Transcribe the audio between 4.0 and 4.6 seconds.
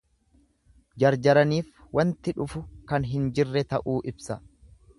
ibsa.